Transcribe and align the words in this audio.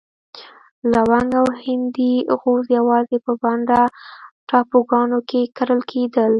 لونګ 0.91 1.29
او 1.39 1.47
هندي 1.63 2.13
غوز 2.39 2.65
یوازې 2.77 3.17
په 3.25 3.31
بانډا 3.41 3.81
ټاپوګانو 4.49 5.19
کې 5.29 5.41
کرل 5.57 5.81
کېدل. 5.91 6.29